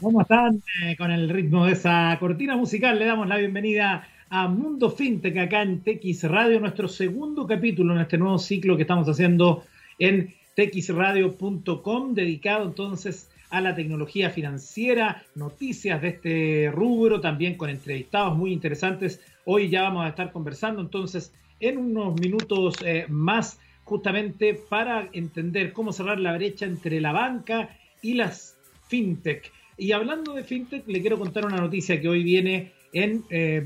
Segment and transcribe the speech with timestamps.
[0.00, 0.62] ¿Cómo están?
[0.82, 5.38] Eh, con el ritmo de esa cortina musical le damos la bienvenida a Mundo FinTech
[5.38, 9.64] acá en TX Radio, nuestro segundo capítulo en este nuevo ciclo que estamos haciendo
[9.98, 18.36] en txradio.com, dedicado entonces a la tecnología financiera, noticias de este rubro, también con entrevistados
[18.36, 19.22] muy interesantes.
[19.46, 25.72] Hoy ya vamos a estar conversando entonces en unos minutos eh, más justamente para entender
[25.72, 27.70] cómo cerrar la brecha entre la banca
[28.02, 28.58] y las
[28.88, 29.55] fintech.
[29.78, 33.62] Y hablando de fintech, le quiero contar una noticia que hoy viene en eh,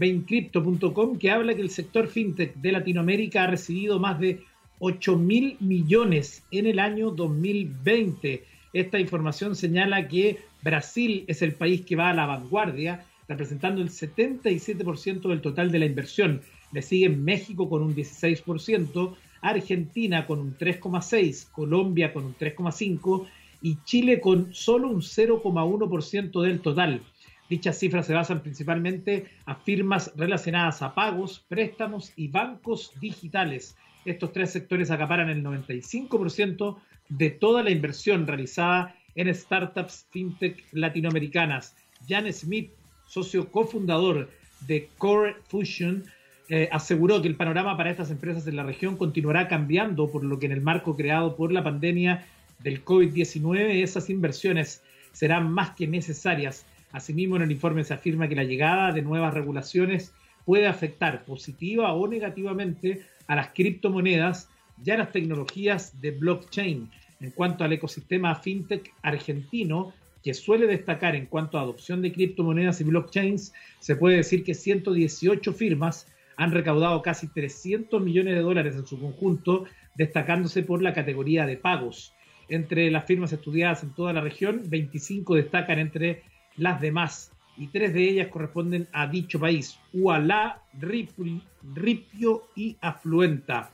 [1.21, 4.41] que habla que el sector fintech de Latinoamérica ha recibido más de
[4.81, 8.45] 8 mil millones en el año 2020.
[8.73, 13.91] Esta información señala que Brasil es el país que va a la vanguardia, representando el
[13.91, 16.41] 77% del total de la inversión.
[16.73, 23.27] Le sigue México con un 16%, Argentina con un 3,6%, Colombia con un 3,5%
[23.63, 27.03] y Chile con solo un 0,1% del total.
[27.49, 33.77] Dichas cifras se basan principalmente a firmas relacionadas a pagos, préstamos y bancos digitales.
[34.05, 36.77] Estos tres sectores acaparan el 95%
[37.09, 41.75] de toda la inversión realizada en startups fintech latinoamericanas.
[42.09, 42.71] Jan Smith,
[43.09, 44.31] socio cofundador
[44.67, 46.05] de Core Fusion,
[46.49, 50.39] eh, aseguró que el panorama para estas empresas en la región continuará cambiando, por lo
[50.39, 52.27] que en el marco creado por la pandemia
[52.63, 56.67] del COVID-19 esas inversiones serán más que necesarias.
[56.93, 60.13] Asimismo, en el informe se afirma que la llegada de nuevas regulaciones
[60.45, 64.49] puede afectar positiva o negativamente a las criptomonedas
[64.85, 66.91] y a las tecnologías de blockchain.
[67.21, 69.93] En cuanto al ecosistema fintech argentino,
[70.23, 74.55] que suele destacar en cuanto a adopción de criptomonedas y blockchains, se puede decir que
[74.55, 79.65] 118 firmas han recaudado casi 300 millones de dólares en su conjunto,
[79.95, 82.15] destacándose por la categoría de pagos.
[82.51, 86.25] Entre las firmas estudiadas en toda la región, 25 destacan entre
[86.57, 93.71] las demás y tres de ellas corresponden a dicho país, Ualá, Ripio y Afluenta.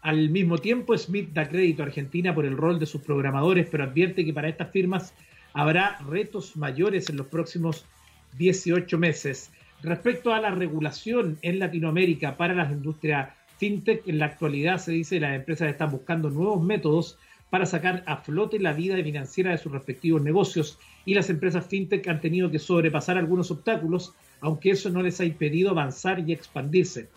[0.00, 3.84] Al mismo tiempo, Smith da crédito a Argentina por el rol de sus programadores, pero
[3.84, 5.14] advierte que para estas firmas
[5.52, 7.84] habrá retos mayores en los próximos
[8.36, 9.52] 18 meses.
[9.82, 15.16] Respecto a la regulación en Latinoamérica para las industrias fintech, en la actualidad se dice
[15.16, 17.16] que las empresas están buscando nuevos métodos
[17.52, 22.08] para sacar a flote la vida financiera de sus respectivos negocios y las empresas fintech
[22.08, 27.10] han tenido que sobrepasar algunos obstáculos, aunque eso no les ha impedido avanzar y expandirse.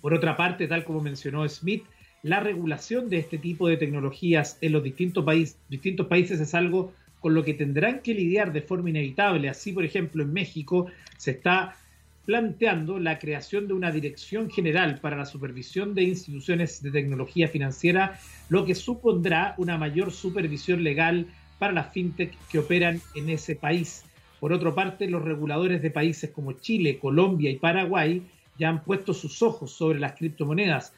[0.00, 1.84] Por otra parte, tal como mencionó Smith,
[2.24, 5.24] la regulación de este tipo de tecnologías en los distintos,
[5.68, 9.48] distintos países es algo con lo que tendrán que lidiar de forma inevitable.
[9.48, 10.88] Así, por ejemplo, en México
[11.18, 11.76] se está
[12.24, 18.18] planteando la creación de una dirección general para la supervisión de instituciones de tecnología financiera,
[18.48, 21.26] lo que supondrá una mayor supervisión legal
[21.58, 24.04] para las fintech que operan en ese país.
[24.40, 28.22] Por otra parte, los reguladores de países como Chile, Colombia y Paraguay
[28.58, 30.92] ya han puesto sus ojos sobre las criptomonedas,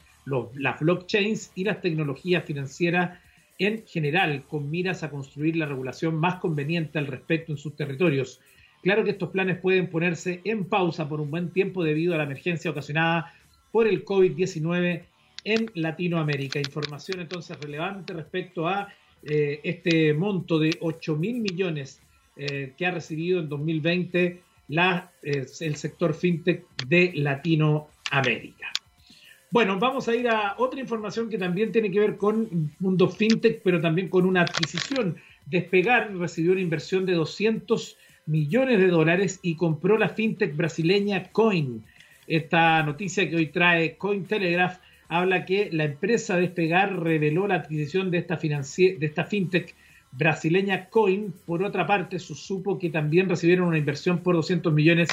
[0.55, 3.19] las blockchains y las tecnologías financieras
[3.59, 8.41] en general, con miras a construir la regulación más conveniente al respecto en sus territorios.
[8.87, 12.23] Claro que estos planes pueden ponerse en pausa por un buen tiempo debido a la
[12.23, 13.35] emergencia ocasionada
[13.73, 15.03] por el COVID-19
[15.43, 16.61] en Latinoamérica.
[16.61, 18.87] Información entonces relevante respecto a
[19.25, 22.01] eh, este monto de 8 mil millones
[22.37, 28.71] eh, que ha recibido en 2020 la, eh, el sector fintech de Latinoamérica.
[29.51, 33.63] Bueno, vamos a ir a otra información que también tiene que ver con mundo fintech,
[33.65, 35.17] pero también con una adquisición.
[35.45, 41.85] Despegar recibió una inversión de 200 millones de dólares y compró la fintech brasileña Coin.
[42.27, 44.79] Esta noticia que hoy trae Cointelegraph
[45.09, 49.75] habla que la empresa Despegar reveló la adquisición de esta, de esta fintech
[50.13, 51.33] brasileña Coin.
[51.47, 55.09] Por otra parte, supo que también recibieron una inversión por 200 millones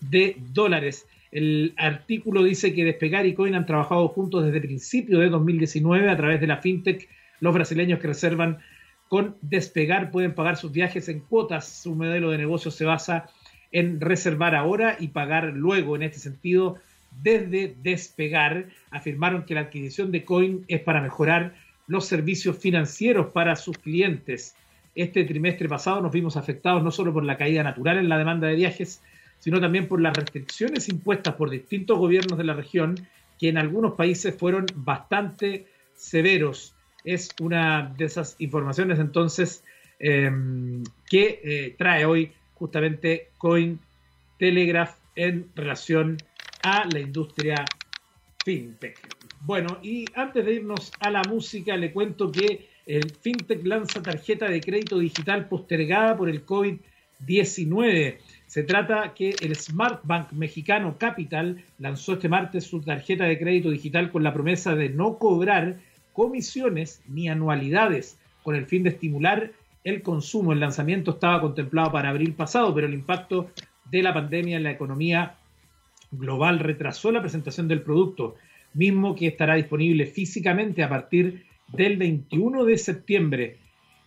[0.00, 1.06] de dólares.
[1.32, 6.16] El artículo dice que Despegar y Coin han trabajado juntos desde principio de 2019 a
[6.16, 7.08] través de la fintech.
[7.40, 8.58] Los brasileños que reservan
[9.08, 11.68] con Despegar pueden pagar sus viajes en cuotas.
[11.68, 13.26] Su modelo de negocio se basa
[13.72, 15.96] en reservar ahora y pagar luego.
[15.96, 16.76] En este sentido,
[17.22, 21.54] desde Despegar afirmaron que la adquisición de Coin es para mejorar
[21.86, 24.56] los servicios financieros para sus clientes.
[24.94, 28.48] Este trimestre pasado nos vimos afectados no solo por la caída natural en la demanda
[28.48, 29.02] de viajes,
[29.38, 32.96] sino también por las restricciones impuestas por distintos gobiernos de la región,
[33.38, 36.75] que en algunos países fueron bastante severos
[37.06, 39.64] es una de esas informaciones entonces
[39.98, 43.78] em, que eh, trae hoy justamente Coin
[44.38, 46.18] Telegraph en relación
[46.62, 47.64] a la industria
[48.44, 48.98] fintech.
[49.40, 54.48] Bueno, y antes de irnos a la música, le cuento que El FinTech lanza tarjeta
[54.48, 58.18] de crédito digital postergada por el COVID-19.
[58.46, 63.70] Se trata que el Smart Bank mexicano Capital lanzó este martes su tarjeta de crédito
[63.70, 65.78] digital con la promesa de no cobrar
[66.16, 69.52] comisiones ni anualidades con el fin de estimular
[69.84, 70.54] el consumo.
[70.54, 73.50] El lanzamiento estaba contemplado para abril pasado, pero el impacto
[73.90, 75.36] de la pandemia en la economía
[76.10, 78.36] global retrasó la presentación del producto,
[78.72, 83.56] mismo que estará disponible físicamente a partir del 21 de septiembre.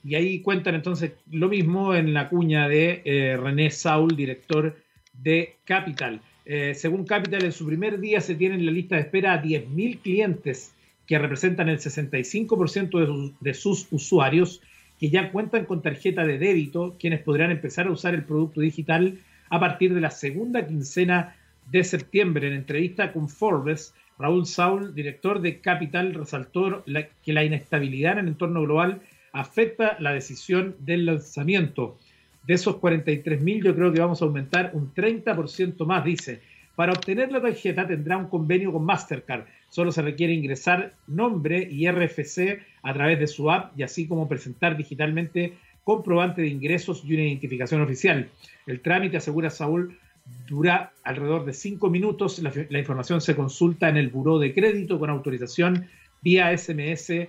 [0.03, 4.75] Y ahí cuentan entonces lo mismo en la cuña de eh, René Saul, director
[5.13, 6.21] de Capital.
[6.43, 9.43] Eh, según Capital, en su primer día se tiene en la lista de espera a
[9.43, 10.73] 10.000 clientes
[11.09, 14.61] que representan el 65% de sus usuarios
[14.99, 19.17] que ya cuentan con tarjeta de débito, quienes podrán empezar a usar el producto digital
[19.49, 21.35] a partir de la segunda quincena
[21.71, 22.47] de septiembre.
[22.47, 26.83] En entrevista con Forbes, Raúl Saul, director de Capital, resaltó
[27.23, 29.01] que la inestabilidad en el entorno global
[29.33, 31.97] afecta la decisión del lanzamiento.
[32.45, 36.41] De esos 43 mil, yo creo que vamos a aumentar un 30% más, dice.
[36.79, 39.43] Para obtener la tarjeta tendrá un convenio con Mastercard.
[39.67, 44.29] Solo se requiere ingresar nombre y RFC a través de su app y así como
[44.29, 48.29] presentar digitalmente comprobante de ingresos y una identificación oficial.
[48.65, 49.99] El trámite, asegura Saúl,
[50.47, 52.39] dura alrededor de cinco minutos.
[52.39, 55.85] La, información se consulta en el buró de crédito con autorización
[56.21, 57.27] vía SMS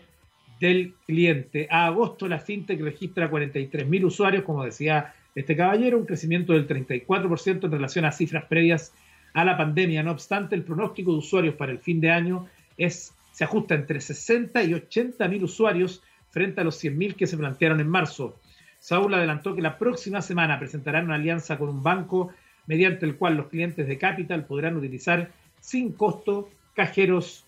[0.61, 1.67] del cliente.
[1.73, 7.65] A agosto la FinTech registra 43.000 usuarios, como decía este caballero, un crecimiento del 34%
[7.65, 8.93] en relación a cifras previas
[9.35, 10.03] a la pandemia.
[10.03, 12.47] No obstante, el pronóstico de usuarios para el fin de año
[12.77, 17.27] es, se ajusta entre 60 y 80 mil usuarios frente a los 100 mil que
[17.27, 18.39] se plantearon en marzo.
[18.79, 22.33] Saúl adelantó que la próxima semana presentarán una alianza con un banco
[22.67, 25.31] mediante el cual los clientes de Capital podrán utilizar
[25.61, 27.45] sin costo cajeros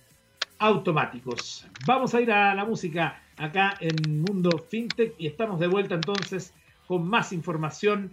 [0.58, 1.66] automáticos.
[1.86, 6.54] Vamos a ir a la música acá en Mundo FinTech y estamos de vuelta entonces
[6.86, 8.12] con más información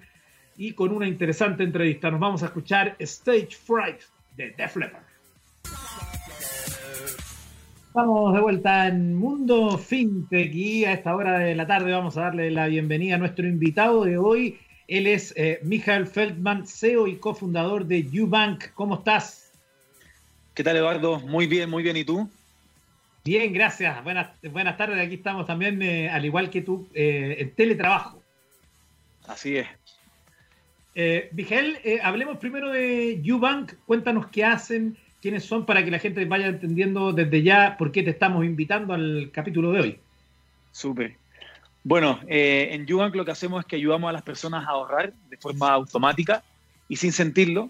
[0.60, 2.12] y con una interesante entrevista.
[2.12, 4.02] Nos vamos a escuchar Stage Fright
[4.36, 5.04] de Def Leppard.
[7.88, 12.24] Estamos de vuelta en Mundo FinTech y a esta hora de la tarde vamos a
[12.24, 14.60] darle la bienvenida a nuestro invitado de hoy.
[14.90, 18.74] Él es eh, Michael Feldman, CEO y cofundador de UBank.
[18.74, 19.54] ¿Cómo estás?
[20.54, 21.22] ¿Qué tal, Eduardo?
[21.22, 21.96] Muy bien, muy bien.
[21.96, 22.30] ¿Y tú?
[23.24, 24.04] Bien, gracias.
[24.04, 25.00] Buenas, buenas tardes.
[25.00, 28.22] Aquí estamos también, eh, al igual que tú, eh, en teletrabajo.
[29.26, 29.68] Así es.
[31.02, 33.72] Eh, eh, hablemos primero de UBank.
[33.86, 38.04] Cuéntanos qué hacen, quiénes son, para que la gente vaya entendiendo desde ya por qué
[38.04, 40.00] te estamos invitando al capítulo de hoy.
[40.74, 41.16] Súper.
[41.86, 45.14] Bueno, eh, en UBank lo que hacemos es que ayudamos a las personas a ahorrar
[45.30, 46.44] de forma automática
[46.90, 47.70] y sin sentirlo.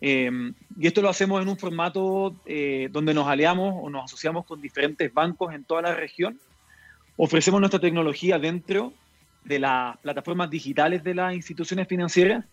[0.00, 0.28] Eh,
[0.76, 2.34] y esto lo hacemos en un formato
[2.90, 6.40] donde nos aliamos o nos asociamos con diferentes bancos en toda la región.
[7.16, 8.92] Ofrecemos nuestra tecnología dentro
[9.44, 12.44] de las plataformas digitales de las instituciones financieras,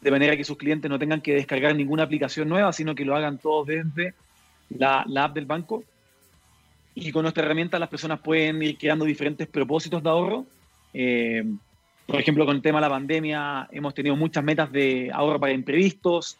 [0.00, 3.14] de manera que sus clientes no tengan que descargar ninguna aplicación nueva, sino que lo
[3.14, 4.14] hagan todos desde
[4.70, 5.84] la, app del banco.
[6.94, 10.46] Y con nuestra herramienta las personas pueden ir creando diferentes propósitos de ahorro.
[10.94, 11.44] Eh,
[12.06, 15.52] por ejemplo, con el tema de la pandemia hemos tenido muchas metas de ahorro para
[15.52, 16.38] imprevistos,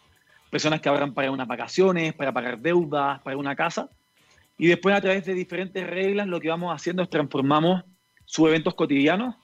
[0.49, 3.89] personas que ahorran para unas vacaciones, para pagar deudas, para una casa.
[4.57, 7.83] Y después a través de diferentes reglas lo que vamos haciendo es transformamos
[8.25, 9.35] sus eventos cotidianos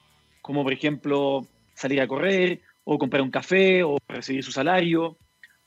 [0.48, 2.60] como por ejemplo salir a correr
[2.90, 5.18] o comprar un café o recibir su salario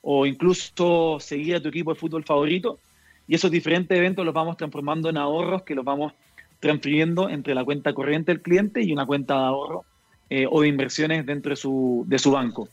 [0.01, 2.79] o incluso seguir a tu equipo de fútbol favorito.
[3.27, 6.13] Y esos diferentes eventos los vamos transformando en ahorros que los vamos
[6.59, 9.85] transfiriendo entre la cuenta corriente del cliente y una cuenta de ahorro
[10.31, 12.67] eh, o de inversiones dentro de su, de su banco.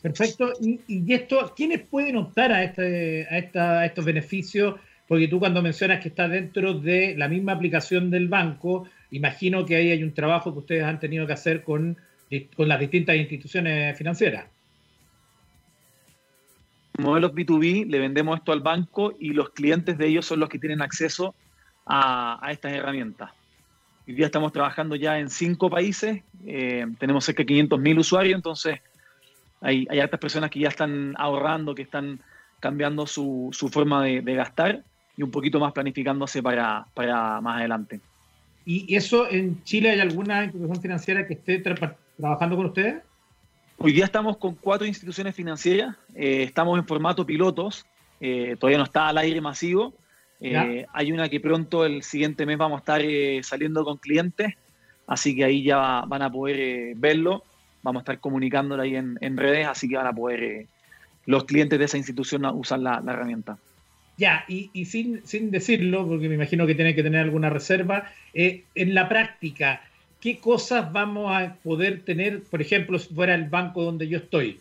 [0.00, 0.54] Perfecto.
[0.58, 4.76] Y, esto, ¿quiénes pueden optar a, este, a, esta, a estos beneficios?
[5.06, 9.76] Porque tú cuando mencionas que está dentro de la misma aplicación del banco, imagino que
[9.76, 11.98] ahí hay un trabajo que ustedes han tenido que hacer con,
[12.56, 14.46] con las distintas instituciones financieras.
[16.98, 20.58] Modelos B2B, le vendemos esto al banco y los clientes de ellos son los que
[20.58, 21.34] tienen acceso
[21.86, 23.30] a, estas herramientas.
[24.06, 28.80] Hoy día estamos trabajando ya en cinco países, eh, tenemos cerca de 500.000 usuarios, entonces
[29.60, 32.20] hay, hay hartas personas que ya están ahorrando, que están
[32.60, 34.84] cambiando su, su forma de, de, gastar
[35.16, 38.00] y un poquito más planificándose para, para más adelante.
[38.66, 41.58] ¿Y eso en Chile hay alguna institución financiera que esté
[42.20, 43.02] trabajando con ustedes?
[43.78, 47.86] Hoy día estamos con cuatro instituciones financieras, eh, estamos en formato pilotos,
[48.20, 49.94] eh, todavía no está al aire masivo.
[50.42, 53.02] Eh, hay una que pronto el siguiente mes vamos a estar
[53.44, 54.54] saliendo con clientes,
[55.06, 57.42] así que ahí ya van a poder verlo,
[57.82, 60.66] vamos a estar comunicándolo ahí en, en, redes, así que van a poder
[61.26, 63.58] los clientes de esa institución usar la, la herramienta.
[64.16, 68.94] Ya, y, sin, sin, decirlo, porque me imagino que tiene que tener alguna reserva, en
[68.94, 69.82] la práctica,
[70.20, 74.60] ¿qué cosas vamos a poder tener, por ejemplo, si fuera el banco donde yo estoy?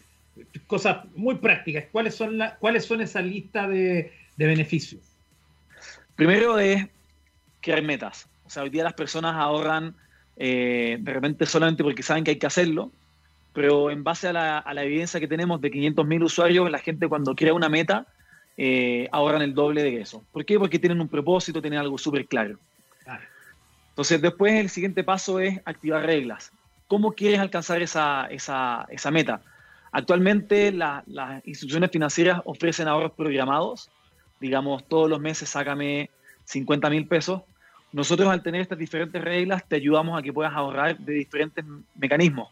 [0.67, 1.85] Cosas muy prácticas.
[1.91, 5.01] ¿Cuáles son, la, cuáles son esa lista de, beneficios?
[6.15, 6.87] Primero es
[7.61, 8.27] crear metas.
[8.45, 9.95] O sea, hoy día las personas ahorran
[10.37, 12.91] eh, de repente solamente porque saben que hay que hacerlo,
[13.53, 17.07] pero en base a la, a la evidencia que tenemos de 500.000 usuarios, la gente
[17.07, 18.07] cuando crea una meta
[18.61, 20.21] eh, ahorran el doble de eso.
[20.33, 20.59] ¿Por qué?
[20.59, 22.59] Porque tienen un propósito, tienen algo súper claro.
[23.99, 26.53] Entonces, después el siguiente paso es activar reglas.
[26.87, 29.41] ¿Cómo quieres alcanzar esa, esa, meta?
[29.91, 31.03] Actualmente las
[31.43, 33.91] instituciones financieras ofrecen ahorros programados.
[34.39, 36.09] Digamos, todos los meses sácame
[36.45, 37.41] 50 mil pesos.
[37.91, 41.65] Nosotros al tener estas diferentes reglas te ayudamos a que puedas ahorrar de diferentes
[41.95, 42.47] mecanismos.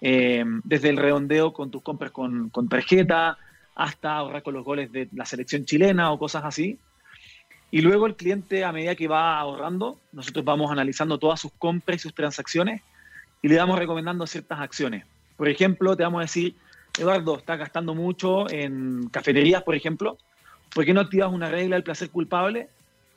[0.00, 3.36] Eh, desde el redondeo con tus compras con, con tarjeta,
[3.74, 6.78] hasta ahorrar con los goles de la selección chilena o cosas así.
[7.70, 11.96] Y luego el cliente, a medida que va ahorrando, nosotros vamos analizando todas sus compras
[11.96, 12.82] y sus transacciones
[13.42, 15.04] y le vamos recomendando ciertas acciones.
[15.36, 16.54] Por ejemplo, te vamos a decir,
[16.98, 20.16] Eduardo, estás gastando mucho en cafeterías, por ejemplo,
[20.74, 22.68] ¿por qué no activas una regla del placer culpable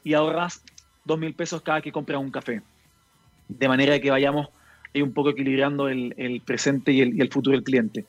[0.04, 0.64] y ahorras
[1.06, 2.62] dos mil pesos cada que compras un café?
[3.48, 4.50] De manera que vayamos
[4.94, 8.06] ahí un poco equilibrando el, presente y el futuro del cliente.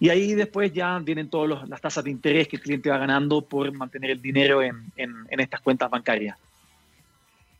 [0.00, 3.42] Y ahí después ya vienen todas las tasas de interés que el cliente va ganando
[3.42, 4.92] por mantener el dinero en,
[5.30, 6.38] estas cuentas bancarias.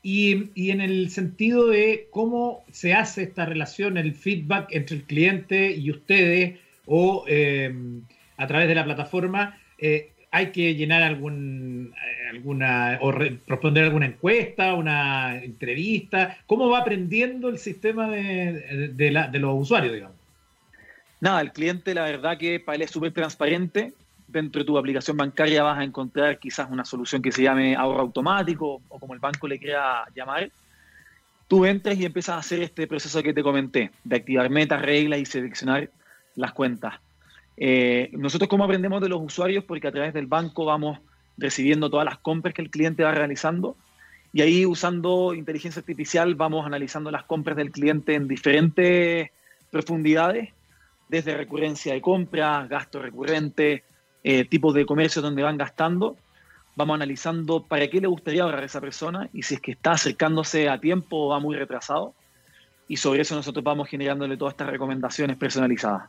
[0.02, 5.72] Y, en el sentido de cómo se hace esta relación, el feedback entre el cliente
[5.72, 7.74] y ustedes, o eh,
[8.36, 14.06] a través de la plataforma, eh, hay que llenar algún, eh, alguna, o responder alguna
[14.06, 16.38] encuesta, una entrevista.
[16.46, 20.17] ¿Cómo va aprendiendo el sistema de, de los usuarios, digamos?
[21.20, 23.92] Nada, el cliente la verdad que para él es súper transparente.
[24.28, 28.02] Dentro de tu aplicación bancaria vas a encontrar quizás una solución que se llame ahorro
[28.02, 30.50] automático o como el banco le quiera llamar.
[31.48, 35.18] Tú entras y empiezas a hacer este proceso que te comenté, de activar metas, reglas
[35.18, 35.90] y seleccionar
[36.36, 36.94] las cuentas.
[37.56, 40.98] Eh, nosotros cómo aprendemos de los usuarios, porque a través del banco vamos
[41.38, 43.76] recibiendo todas las compras que el cliente va realizando
[44.32, 49.30] y ahí usando inteligencia artificial vamos analizando las compras del cliente en diferentes
[49.70, 50.50] profundidades
[51.08, 53.84] desde recurrencia de compras, gasto recurrente,
[54.24, 56.16] eh, tipos de comercio donde van gastando.
[56.76, 59.92] Vamos analizando para qué le gustaría ahorrar a esa persona y si es que está
[59.92, 62.14] acercándose a tiempo o va muy retrasado.
[62.86, 66.08] Y sobre eso nosotros vamos generándole todas estas recomendaciones personalizadas.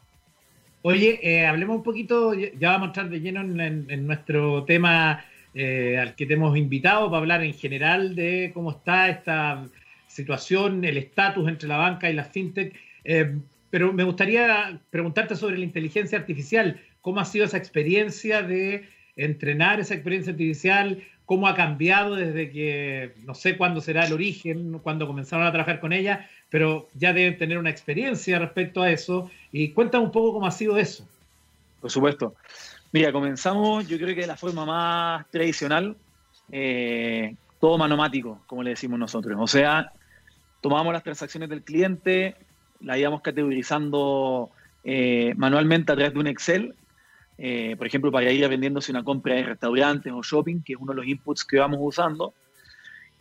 [0.82, 5.98] Oye, eh, hablemos un poquito, ya vamos a entrar de lleno en, nuestro tema eh,
[6.00, 9.66] al que te hemos invitado para hablar en general de cómo está esta
[10.08, 12.74] situación, el estatus entre la banca y la fintech.
[13.70, 16.82] Pero me gustaría preguntarte sobre la inteligencia artificial.
[17.02, 21.04] ¿Cómo ha sido esa experiencia de entrenar esa experiencia artificial?
[21.26, 25.80] ¿Cómo ha cambiado desde que, no sé cuándo será el origen, cuando comenzaron a trabajar
[25.80, 29.30] con ella, pero ya deben tener una experiencia respecto a eso?
[29.52, 31.08] Y cuéntame un poco cómo ha sido eso.
[31.82, 32.36] Por supuesto.
[32.92, 35.96] Mira, comenzamos yo creo que de la forma más tradicional,
[36.52, 39.38] eh, todo manomático, como le decimos nosotros.
[39.40, 39.92] O sea,
[40.62, 42.36] tomamos las transacciones del cliente,
[42.82, 44.52] la íbamos categorizando
[44.84, 46.76] eh, manualmente a través de un Excel,
[47.38, 50.80] eh, por ejemplo, para ir aprendiendo si una compra de restaurantes o shopping, que es
[50.80, 52.34] uno de los inputs que vamos usando.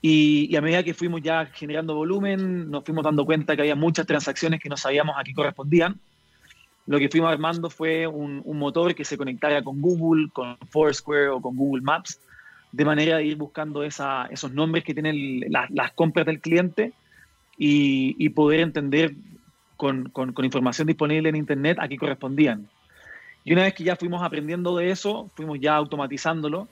[0.00, 4.07] Y, a medida que fuimos ya generando volumen, nos fuimos dando cuenta que había muchas
[4.07, 5.99] transacciones que no sabíamos a qué correspondían.
[6.87, 11.41] Lo que fuimos armando fue un, motor que se conectara con Google, con Foursquare o
[11.41, 12.21] con Google Maps,
[12.73, 16.93] de manera de ir buscando esos nombres que tienen las compras del cliente
[17.57, 19.15] y, y, poder entender
[19.79, 22.69] con, información disponible en Internet a qué correspondían.
[23.45, 26.69] Y una vez que ya fuimos aprendiendo de eso, fuimos ya automatizándolo.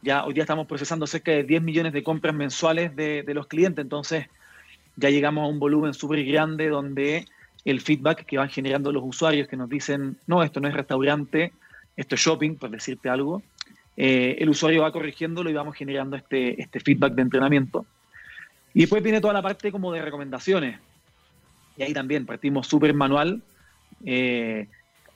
[0.00, 3.82] Ya hoy día estamos procesando cerca de 10 millones de compras mensuales de, los clientes,
[3.82, 4.26] entonces
[4.94, 7.26] ya llegamos a un volumen súper grande donde
[7.64, 11.52] el feedback que van generando los usuarios que nos dicen, no, esto no es restaurante,
[11.96, 13.42] esto es shopping, por decirte algo,
[13.96, 17.86] eh, el usuario va corrigiéndolo y vamos generando este, este feedback de entrenamiento.
[18.72, 20.78] Y después viene toda la parte como de recomendaciones.
[21.76, 23.42] Y ahí también partimos súper manual.
[24.04, 24.68] Eh,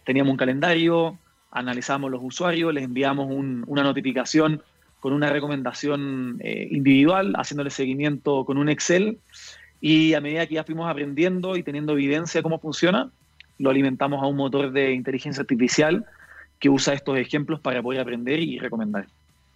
[0.05, 1.19] teníamos un calendario,
[1.51, 4.63] analizamos los usuarios, les enviamos una notificación
[5.01, 9.19] con una recomendación eh, individual, haciéndole seguimiento con un Excel.
[9.81, 13.11] Y a medida que ya fuimos aprendiendo y teniendo evidencia de cómo funciona,
[13.59, 16.05] lo alimentamos a un motor de inteligencia artificial
[16.59, 19.07] que usa estos ejemplos para poder aprender y recomendar.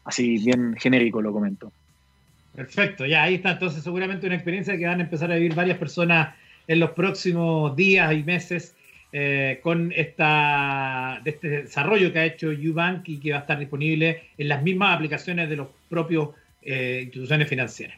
[0.05, 1.71] Así bien genérico lo comento.
[2.55, 5.77] Perfecto, ya ahí está entonces seguramente una experiencia que van a empezar a vivir varias
[5.77, 8.77] personas en los próximos días y meses.
[9.17, 13.57] eh, con esta, de este desarrollo que ha hecho Ubank y que va a estar
[13.61, 16.31] disponible en las mismas aplicaciones de los propios
[16.63, 17.97] eh, instituciones financieras.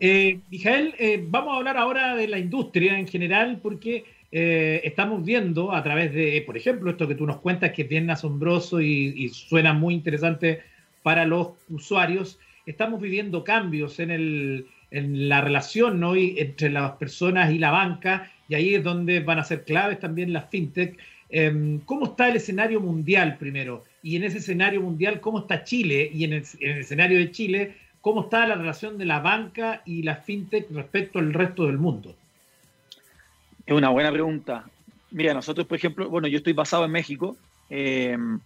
[0.00, 0.94] Eh, Mijael,
[1.28, 6.42] vamos a hablar ahora de la industria en general porque estamos viendo a través de,
[6.44, 10.60] por ejemplo, esto que tú nos cuentas que es bien asombroso y, suena muy interesante
[11.02, 16.14] para los usuarios, estamos viviendo cambios en, el, en la relación ¿no?
[16.14, 20.32] entre las personas y la banca y ahí es donde van a ser claves también
[20.32, 20.96] las fintech.
[21.30, 23.82] Em, ¿Cómo está el escenario mundial primero?
[24.04, 26.08] Y en ese escenario mundial, ¿cómo está Chile?
[26.14, 30.14] Y en el, escenario de Chile, ¿cómo está la relación de la banca y la
[30.16, 32.14] fintech respecto al resto del mundo?
[33.66, 34.64] Es una buena pregunta.
[35.10, 37.36] Mira, nosotros, por ejemplo, bueno, yo estoy basado en México,
[37.68, 38.38] em,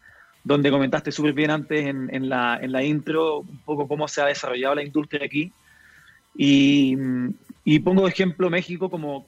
[0.44, 4.26] donde comentaste súper bien antes en, la, en la intro un poco cómo se ha
[4.26, 5.52] desarrollado la industria aquí.
[6.40, 6.96] Y,
[7.80, 9.26] pongo de ejemplo México como,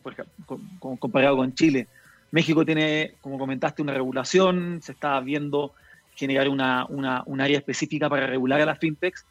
[0.78, 1.88] comparado con Chile.
[2.30, 5.74] México tiene, como comentaste, una regulación, se está viendo
[6.14, 9.26] generar una, una, un área específica para regular a las fintechs,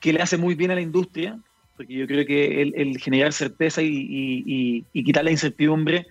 [0.00, 1.38] que le hace muy bien a la industria,
[1.76, 6.06] porque yo creo que el, generar certeza y, y, quitar la incertidumbre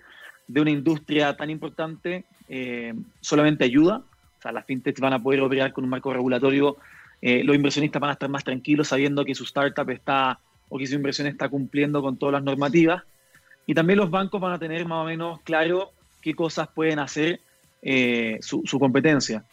[0.48, 3.98] de una industria tan importante eh, solamente ayuda.
[4.38, 6.78] O sea, las fintechs van a poder operar con un marco regulatorio,
[7.20, 10.38] eh, los inversionistas van a estar más tranquilos sabiendo que su startup está
[10.74, 13.04] o que su inversión está cumpliendo con todas las normativas.
[13.64, 17.38] Y también los bancos van a tener más o menos claro qué cosas pueden hacer
[17.80, 19.44] eh, su, competencia.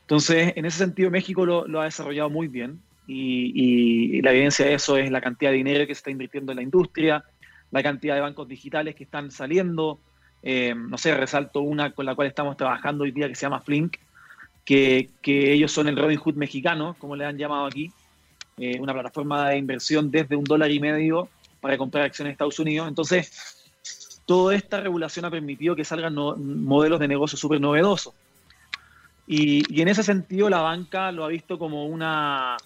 [0.00, 4.96] Entonces, en ese sentido, México lo, ha desarrollado muy bien y, la evidencia de eso
[4.96, 7.22] es la cantidad de dinero que se está invirtiendo en la industria,
[7.70, 10.00] la cantidad de bancos digitales que están saliendo.
[10.42, 13.60] Eh, no sé, resalto una con la cual estamos trabajando hoy día que se llama
[13.60, 13.98] Flink,
[14.64, 17.92] que, que ellos son el Robin Hood mexicano, como le han llamado aquí,
[18.56, 21.28] eh, una plataforma de inversión desde un dólar y medio
[21.60, 22.86] para comprar acciones en Estados Unidos.
[22.88, 23.72] Entonces,
[24.26, 28.14] toda esta regulación ha permitido que salgan modelos de negocio súper novedosos.
[29.26, 32.56] Y, en ese sentido, la banca lo ha visto como una,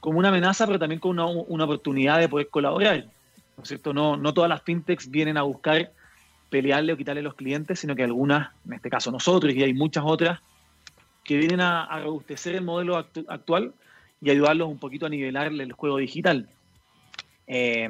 [0.00, 3.04] como una amenaza, pero también como una, una oportunidad de poder colaborar.
[3.56, 3.92] ¿No es cierto?
[3.92, 5.92] No, no todas las fintechs vienen a buscar
[6.48, 9.74] pelearle o quitarle a los clientes, sino que algunas, en este caso nosotros, y hay
[9.74, 10.40] muchas otras,
[11.22, 13.74] que vienen a, a robustecer el modelo actual
[14.20, 16.48] y ayudarlos un poquito a nivelar el juego digital.
[17.46, 17.88] Eh,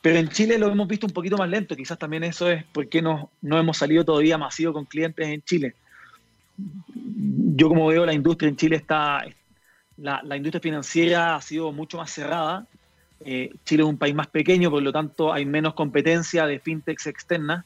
[0.00, 3.00] pero en Chile lo hemos visto un poquito más lento, quizás también eso es porque
[3.00, 5.74] no, no hemos salido todavía masivo con clientes en Chile.
[6.56, 9.24] Yo como veo la industria en Chile está,
[9.98, 12.66] la, la industria financiera ha sido mucho más cerrada.
[13.24, 17.06] Eh, Chile es un país más pequeño, por lo tanto hay menos competencia de fintechs
[17.06, 17.64] externas.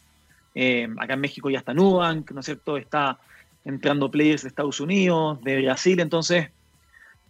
[0.54, 2.76] Eh, acá en México ya está Nubank, ¿no es cierto?
[2.76, 3.18] Está
[3.64, 6.50] entrando players de Estados Unidos, de Brasil, entonces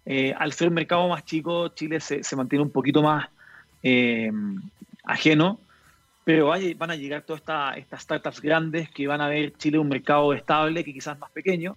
[0.09, 3.29] eh, al ser un mercado más chico, Chile se, mantiene un poquito más
[3.83, 4.31] eh,
[5.03, 5.59] ajeno,
[6.25, 7.43] pero van a llegar todas
[7.77, 11.77] estas startups grandes que van a ver Chile un mercado estable, que quizás más pequeño,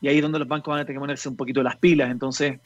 [0.00, 2.10] y ahí es donde los bancos van a tener que ponerse un poquito las pilas.
[2.10, 2.58] Entonces,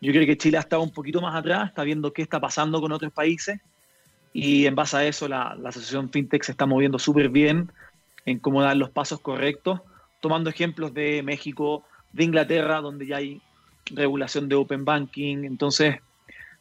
[0.00, 2.80] yo creo que Chile ha estado un poquito más atrás, está viendo qué está pasando
[2.80, 3.60] con otros países,
[4.32, 7.70] y en base a eso la, la asociación FinTech se está moviendo súper bien
[8.24, 9.80] en cómo dar los pasos correctos,
[10.20, 13.42] tomando ejemplos de México, de Inglaterra, donde ya hay
[13.94, 15.44] regulación de Open Banking.
[15.44, 15.96] Entonces,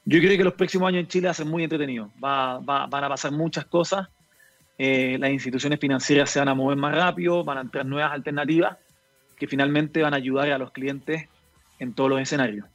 [0.06, 2.12] yo creo que los próximos años en Chile va a ser muy entretenido.
[2.24, 4.08] Va, van a pasar muchas cosas.
[4.78, 8.78] Eh, las instituciones financieras se van a mover más rápido, van a entrar nuevas alternativas
[9.38, 11.28] que finalmente van a ayudar a los clientes
[11.80, 12.66] en todos los escenarios.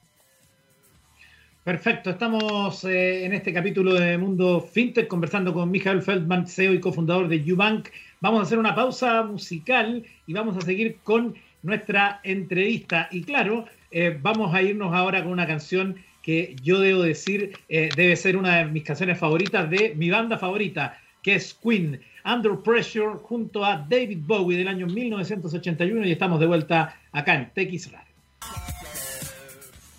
[1.64, 6.78] Perfecto, estamos eh, en este capítulo de Mundo FinTech conversando con Michael Feldman, CEO y
[6.78, 7.88] cofundador de Ubank.
[8.20, 13.08] Vamos a hacer una pausa musical y vamos a seguir con nuestra entrevista.
[13.10, 17.88] Y claro, eh, vamos a irnos ahora con una canción que yo debo decir eh,
[17.94, 22.56] debe ser una de mis canciones favoritas de mi banda favorita, que es Queen, Under
[22.64, 27.92] Pressure, junto a David Bowie del año 1981 y estamos de vuelta acá en TX
[27.92, 28.06] Radio.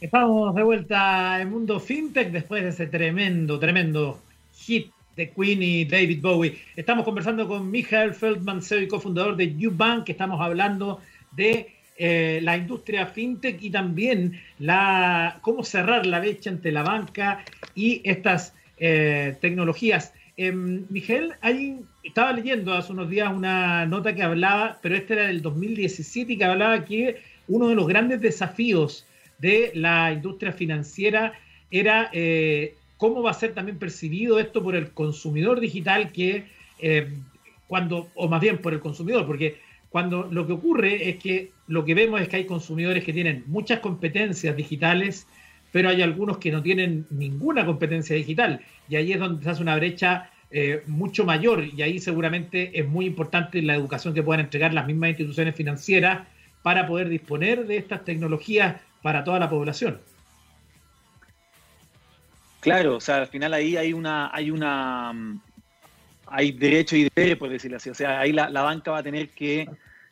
[0.02, 4.22] Estamos de vuelta en Mundo FinTech después de ese tremendo, tremendo
[4.54, 6.58] hit de Queen y David Bowie.
[6.76, 12.56] Estamos conversando con Michael Feldman, CEO y cofundador de Ubank, estamos hablando de eh, la
[12.56, 19.36] industria fintech y también la, cómo cerrar la brecha entre la banca y estas eh,
[19.42, 20.14] tecnologías.
[20.38, 25.28] Eh, Miguel, ahí estaba leyendo hace unos días una nota que hablaba, pero este era
[25.28, 29.08] del 2017 y que hablaba que uno de los grandes desafíos
[29.40, 31.34] de la industria financiera
[31.72, 36.46] era eh, cómo va a ser también percibido esto por el consumidor digital que
[37.66, 39.58] cuando, o más bien por el consumidor, porque
[39.90, 43.44] cuando lo que ocurre es que lo que vemos es que hay consumidores que tienen
[43.48, 45.28] muchas competencias digitales,
[45.72, 48.62] pero hay algunos que no tienen ninguna competencia digital.
[48.90, 52.88] Y ahí es donde se hace una brecha eh, mucho mayor y ahí seguramente es
[52.88, 56.26] muy importante la educación que puedan entregar las mismas instituciones financieras
[56.64, 60.00] para poder disponer de estas tecnologías para toda la población.
[62.62, 65.42] Claro, o sea, al final ahí hay una, hay una, mm,
[66.30, 67.90] hay derecho y deber, por decirlo así.
[67.90, 69.68] O sea, ahí la, banca va a tener que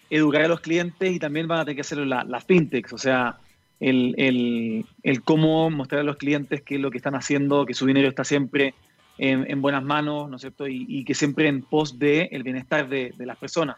[0.10, 2.93] educar a los clientes y también van a tener que hacerlo las la fintechs.
[2.93, 3.38] O sea,
[3.80, 7.86] el, el, el, cómo mostrar a los clientes que lo que están haciendo, que su
[7.86, 8.73] dinero está siempre
[9.17, 10.67] en, buenas manos, ¿no es cierto?
[10.67, 13.78] Y, que siempre en pos del el bienestar de, las personas.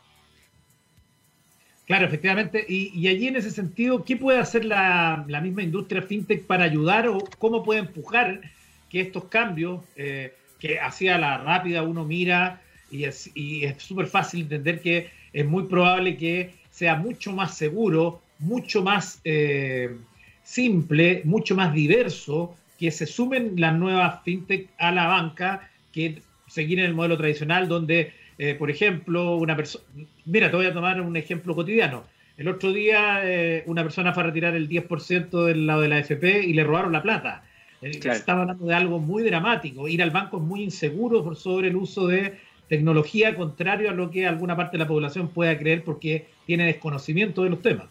[1.85, 2.65] Claro, efectivamente.
[2.67, 7.19] Y, allí en ese sentido, ¿qué puede hacer la, misma industria fintech para ayudar o
[7.37, 8.41] cómo puede empujar
[8.89, 13.31] que estos cambios, eh, que hacia la rápida uno mira y es
[13.77, 19.95] súper fácil entender que es muy probable que sea mucho más seguro, mucho más eh,
[20.43, 26.79] simple, mucho más diverso, que se sumen las nuevas fintech a la banca, que seguir
[26.79, 29.83] en el modelo tradicional, donde, eh, por ejemplo, una persona,
[30.25, 32.03] mira, te voy a tomar un ejemplo cotidiano.
[32.37, 35.99] El otro día eh, una persona fue a retirar el 10% del lado de la
[35.99, 37.43] FP y le robaron la plata.
[37.81, 39.87] Estaba hablando de algo muy dramático.
[39.87, 44.09] Ir al banco es muy inseguro por sobre el uso de tecnología, contrario a lo
[44.09, 47.87] que alguna parte de la población pueda creer porque tiene desconocimiento de los temas.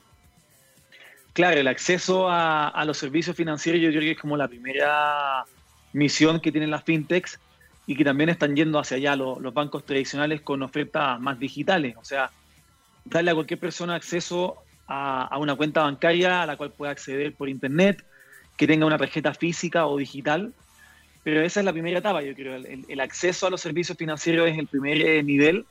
[1.32, 5.44] Claro, el acceso a, los servicios financieros yo creo que es como la primera
[5.92, 7.38] misión que tienen las fintechs
[7.86, 11.94] y que también están yendo hacia allá los, bancos tradicionales con ofertas más digitales.
[11.98, 12.30] O sea,
[13.04, 14.56] darle a cualquier persona acceso
[14.88, 18.02] a, una cuenta bancaria a la cual pueda acceder por internet,
[18.56, 20.52] que tenga una tarjeta física o digital.
[21.22, 22.54] Pero esa es la primera etapa, yo creo.
[22.54, 25.66] El, acceso a los servicios financieros es el primer eh, nivel.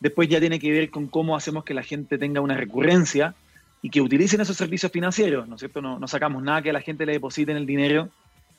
[0.00, 3.34] Después ya tiene que ver con cómo hacemos que la gente tenga una recurrencia
[3.80, 5.80] y que utilicen esos servicios financieros, ¿no es cierto?
[5.80, 8.10] No, no sacamos nada que la gente le depositen el dinero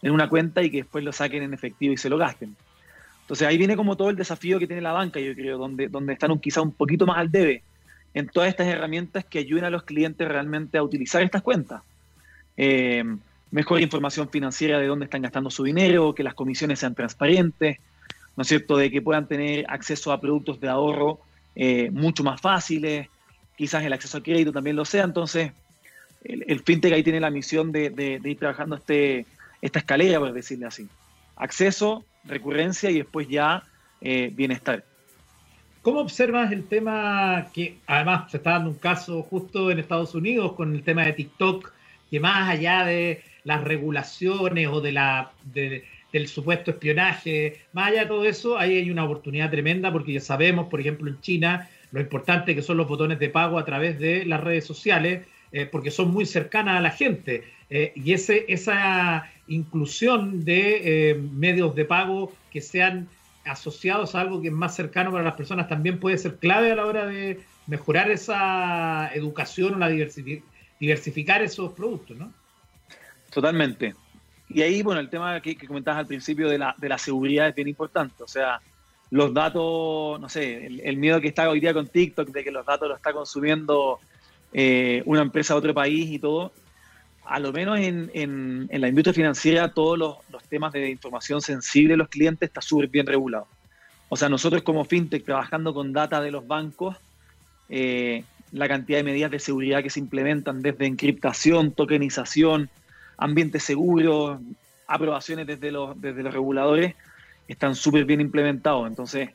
[0.01, 2.55] en una cuenta y que después lo saquen en efectivo y se lo gasten.
[3.21, 6.13] Entonces ahí viene como todo el desafío que tiene la banca, yo creo, donde, donde
[6.13, 7.63] están un, quizá un poquito más al debe
[8.13, 11.83] en todas estas herramientas que ayuden a los clientes realmente a utilizar estas cuentas.
[12.57, 13.03] Eh,
[13.51, 17.79] mejor información financiera de dónde están gastando su dinero, que las comisiones sean transparentes,
[18.35, 21.19] ¿no es cierto?, de que puedan tener acceso a productos de ahorro
[21.55, 23.07] eh, mucho más fáciles,
[23.57, 25.03] quizás el acceso al crédito también lo sea.
[25.03, 25.51] Entonces,
[26.23, 29.25] el, fintech ahí tiene la misión de, ir trabajando este,
[29.61, 30.87] esta escalera, por decirle así.
[31.35, 33.63] Acceso, recurrencia y después ya
[34.01, 34.85] eh, bienestar.
[35.81, 40.53] ¿Cómo observas el tema que además se está dando un caso justo en Estados Unidos
[40.53, 41.71] con el tema de TikTok,
[42.11, 48.05] que más allá de las regulaciones o de la, del supuesto espionaje, más allá de
[48.05, 51.99] todo eso, ahí hay una oportunidad tremenda porque ya sabemos, por ejemplo, en China, lo
[51.99, 55.89] importante que son los botones de pago a través de las redes sociales, eh, porque
[55.89, 57.43] son muy cercanas a la gente.
[57.71, 63.07] Eh, y ese, esa inclusión de eh, medios de pago que sean
[63.45, 66.75] asociados a algo que es más cercano para las personas también puede ser clave a
[66.75, 72.31] la hora de mejorar esa educación o la diversificar esos productos, ¿no?
[73.31, 73.95] Totalmente.
[74.49, 77.55] Y ahí, bueno, el tema que, comentabas al principio de la, de la seguridad es
[77.55, 78.23] bien importante.
[78.23, 78.59] O sea,
[79.11, 82.65] los datos, no sé, el, miedo que está hoy día con TikTok de que los
[82.65, 83.99] datos los está consumiendo
[84.53, 86.51] eh, una empresa de otro país y todo,
[87.25, 90.17] a lo menos en, en, la industria financiera todos los,
[90.49, 93.47] temas de información sensible de los clientes está súper bien regulado.
[94.09, 96.97] O sea, nosotros como FinTech trabajando con data de los bancos,
[97.69, 102.71] eh, la cantidad de medidas de seguridad que se implementan desde encriptación, tokenización,
[103.19, 104.39] ambientes seguros,
[104.87, 106.95] aprobaciones desde los, desde los reguladores,
[107.47, 108.87] están súper bien implementados.
[108.87, 109.29] Entonces,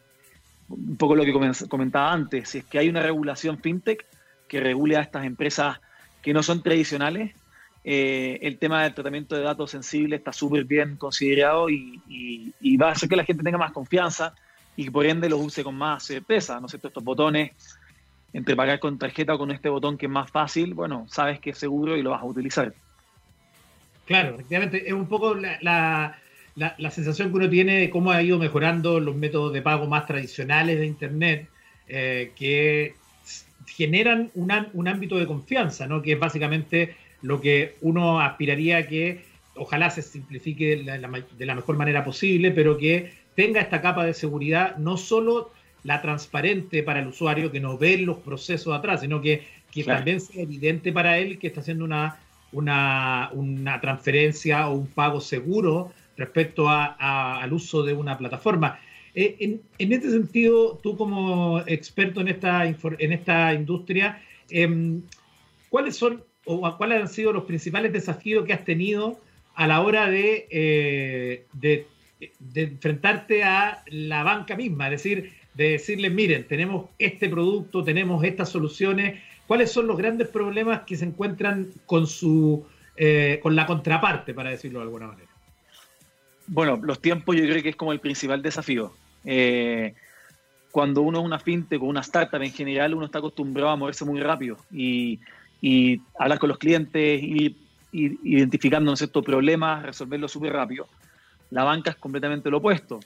[0.69, 1.33] un poco lo que
[1.69, 4.05] comentaba antes, si es que hay una regulación fintech
[4.49, 5.81] que regule a estas empresas
[6.23, 7.35] que no son tradicionales,
[7.87, 12.01] eh, el tema del tratamiento de datos sensibles está súper bien considerado y,
[12.81, 14.35] va a hacer que la gente tenga más confianza
[14.75, 16.89] y por ende los use con más certeza, ¿no es cierto?
[16.89, 17.53] Estos botones,
[18.33, 21.51] entre pagar con tarjeta o con este botón que es más fácil, bueno, sabes que
[21.51, 22.75] es seguro y lo vas a utilizar.
[24.07, 26.19] Claro, efectivamente, es un poco la
[26.57, 30.07] la, sensación que uno tiene de cómo ha ido mejorando los métodos de pago más
[30.07, 31.49] tradicionales de Internet,
[31.89, 32.95] eh, que
[33.67, 36.03] generan un ámbito de confianza, ¿no?
[36.03, 39.25] que es básicamente lo que uno aspiraría a que
[39.57, 44.77] ojalá se simplifique de la, mejor manera posible, pero que tenga esta capa de seguridad,
[44.77, 45.51] no solo
[45.83, 49.43] la transparente para el usuario que no ve los procesos atrás, sino que,
[49.85, 52.21] también sea evidente para él que está haciendo una,
[52.55, 58.79] una, una transferencia o un pago seguro respecto al uso de una plataforma.
[59.15, 65.03] Eh, en, este sentido, tú como experto en esta, en esta industria, em,
[65.69, 69.19] ¿cuáles son o cuáles han sido los principales desafíos que has tenido
[69.55, 71.87] a la hora de, eh, de
[72.55, 78.49] enfrentarte a la banca misma, es decir, de decirles, miren, tenemos este producto, tenemos estas
[78.49, 84.35] soluciones, cuáles son los grandes problemas que se encuentran con su eh, con la contraparte,
[84.35, 85.29] para decirlo de alguna manera.
[86.47, 88.93] Bueno, los tiempos yo creo que es como el principal desafío.
[89.25, 89.95] Eh,
[90.71, 94.05] cuando uno es una fintech o una startup en general, uno está acostumbrado a moverse
[94.05, 95.19] muy rápido y,
[96.19, 97.57] hablar con los clientes y,
[97.93, 100.87] identificando ciertos problemas, resolverlos súper rápido.
[101.51, 103.01] La banca es completamente lo opuesto.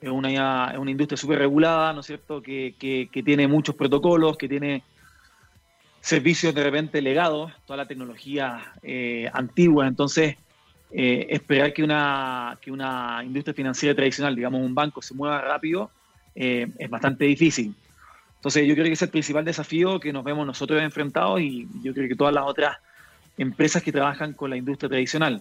[0.00, 4.48] Es una, una industria súper regulada, ¿no es cierto?, que, que, tiene muchos protocolos, que
[4.48, 4.82] tiene
[6.02, 9.86] servicios de repente legados, toda la tecnología eh, antigua.
[9.86, 10.36] Entonces,
[10.90, 15.90] eh, esperar que una, que una industria financiera tradicional, digamos un banco, se mueva rápido
[16.34, 17.74] eh, es bastante difícil.
[18.34, 21.68] Entonces yo creo que ese es el principal desafío que nos vemos nosotros enfrentados y
[21.84, 22.78] yo creo que todas las otras
[23.38, 25.40] empresas que trabajan con la industria tradicional.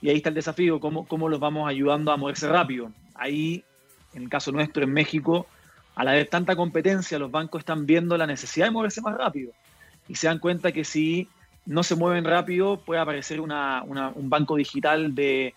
[0.00, 2.90] Y ahí está el desafío, cómo, cómo los vamos ayudando a moverse rápido.
[3.14, 3.62] Ahí,
[4.14, 5.46] en el caso nuestro, en México,
[5.94, 9.52] al haber tanta competencia, los bancos están viendo la necesidad de moverse más rápido
[10.08, 11.28] y se dan cuenta que si
[11.66, 13.50] no se mueven rápido, puede aparecer un
[14.28, 15.54] banco digital de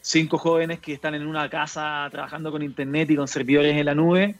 [0.00, 3.94] cinco jóvenes que están en una casa trabajando con internet y con servidores en la
[3.94, 4.34] nube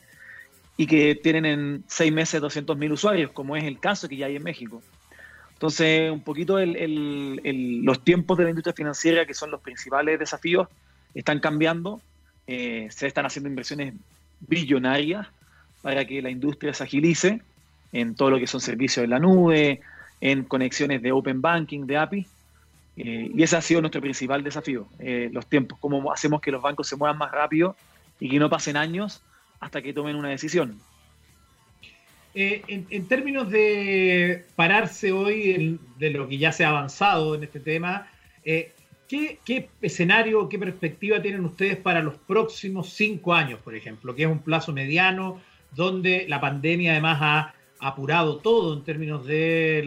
[0.76, 4.36] y que tienen en seis meses 200.000 usuarios, como es el caso que ya hay
[4.36, 4.82] en México.
[5.52, 10.66] Entonces, un poquito los tiempos de la industria financiera, que son los principales desafíos,
[11.14, 12.00] están cambiando.
[12.48, 13.94] Eh, se están haciendo inversiones
[14.40, 15.28] billonarias
[15.80, 17.42] para que la industria se agilice
[17.92, 19.80] en todo lo que son servicios en la nube,
[20.20, 22.26] en conexiones de Open Banking, de API.
[22.96, 26.60] Eh, y ese ha sido nuestro principal desafío, eh, los tiempos, cómo hacemos que los
[26.60, 27.74] bancos se muevan más rápido
[28.20, 29.22] y que no pasen años
[29.60, 30.78] hasta que tomen una decisión.
[32.34, 37.60] Eh, en, términos de pararse hoy de lo que ya se ha avanzado en este
[37.60, 38.08] tema,
[38.42, 38.72] ¿qué,
[39.44, 44.28] ¿qué, escenario, qué perspectiva tienen ustedes para los próximos cinco años, por ejemplo, que es
[44.28, 45.40] un plazo mediano,
[45.72, 49.84] donde la pandemia además ha apurado todo en términos de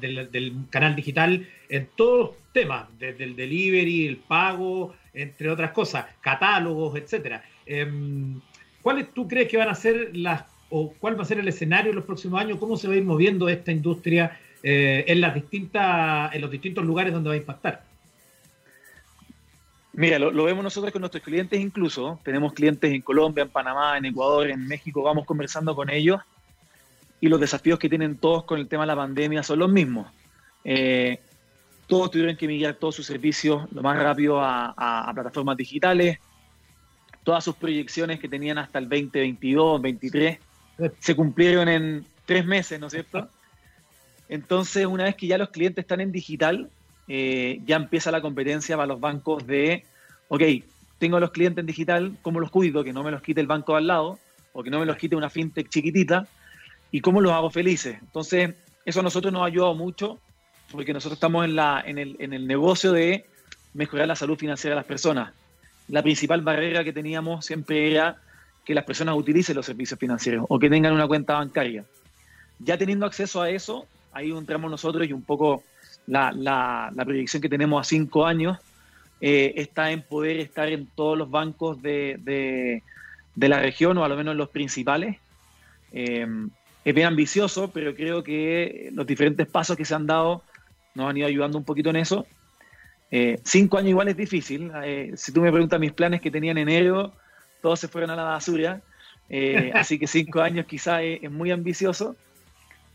[0.00, 6.06] del, canal digital en todos los temas, desde el delivery, el pago, entre otras cosas,
[6.20, 7.44] catálogos, etcétera.
[7.64, 8.40] Em,
[8.82, 11.90] ¿Cuáles tú crees que van a ser las o cuál va a ser el escenario
[11.90, 12.58] en los próximos años?
[12.58, 16.84] ¿Cómo se va a ir moviendo esta industria eh, en las distintas en los distintos
[16.84, 17.84] lugares donde va a impactar?
[19.92, 22.18] Mira, lo, vemos nosotros con nuestros clientes incluso.
[22.24, 25.02] Tenemos clientes en Colombia, en Panamá, en Ecuador, en México.
[25.02, 26.20] Vamos conversando con ellos
[27.20, 30.10] y los desafíos que tienen todos con el tema de la pandemia son los mismos.
[30.64, 31.20] Eh,
[31.86, 36.18] todos tuvieron que migrar todos sus servicios lo más rápido a, plataformas digitales.
[37.22, 40.38] Todas sus proyecciones que tenían hasta el 2022, 2023,
[40.98, 43.28] se cumplieron en tres meses, ¿no es cierto?
[44.28, 46.68] Entonces, una vez que ya los clientes están en digital,
[47.08, 49.84] eh, ya empieza la competencia para los bancos de,
[50.28, 50.42] ok,
[50.98, 52.82] tengo a los clientes en digital, ¿cómo los cuido?
[52.84, 54.18] Que no me los quite el banco al lado
[54.52, 56.26] o que no me los quite una fintech chiquitita
[56.90, 57.98] y cómo los hago felices.
[58.00, 60.18] Entonces, eso a nosotros nos ha ayudado mucho
[60.70, 63.26] porque nosotros estamos en, la, en, el, en el negocio de
[63.74, 65.32] mejorar la salud financiera de las personas.
[65.88, 68.16] La principal barrera que teníamos siempre era
[68.64, 71.84] que las personas utilicen los servicios financieros o que tengan una cuenta bancaria.
[72.58, 75.62] Ya teniendo acceso a eso, ahí entramos nosotros y un poco
[76.06, 78.58] la, la, proyección que tenemos a cinco años
[79.20, 82.82] eh, está en poder estar en todos los bancos de, de,
[83.34, 85.18] de la región o a lo menos en los principales.
[85.92, 86.26] Eh,
[86.86, 90.44] es bien ambicioso, pero creo que los diferentes pasos que se han dado
[90.94, 92.26] nos han ido ayudando un poquito en eso.
[93.10, 94.70] Eh, cinco años igual es difícil.
[94.84, 97.12] Eh, si tú me preguntas mis planes que tenía en enero,
[97.60, 98.82] todos se fueron a la basura.
[99.28, 102.14] Eh, así que cinco años quizá es, muy ambicioso.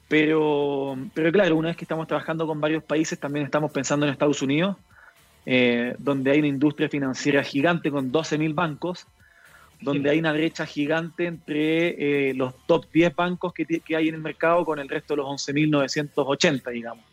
[0.07, 4.13] Pero, pero claro, una vez que estamos trabajando con varios países, también estamos pensando en
[4.13, 4.77] Estados Unidos,
[5.97, 9.05] donde hay una industria financiera gigante con 12.000 bancos
[9.81, 13.65] donde hay una brecha gigante entre eh, los top 10 bancos que,
[13.95, 17.03] hay en el mercado con el resto de los 11.980, digamos.